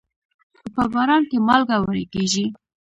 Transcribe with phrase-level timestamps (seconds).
[0.73, 2.45] په باران کې مالګه وړي کېږي.